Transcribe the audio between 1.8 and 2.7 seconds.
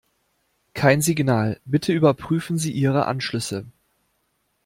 überprüfen